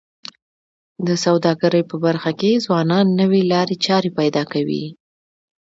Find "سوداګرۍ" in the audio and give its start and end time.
1.25-1.83